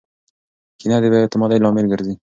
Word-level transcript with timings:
کینه 0.79 0.97
د 1.01 1.05
بې 1.11 1.17
اعتمادۍ 1.23 1.57
لامل 1.61 1.85
ګرځي. 1.93 2.15